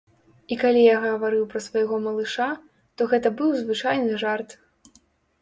І 0.53 0.55
калі 0.61 0.79
я 0.85 0.95
гаварыў 1.03 1.43
пра 1.51 1.61
свайго 1.65 1.99
малыша, 2.07 2.49
то 2.95 3.01
гэта 3.13 3.35
быў 3.43 3.53
звычайны 3.61 4.19
жарт. 4.25 4.59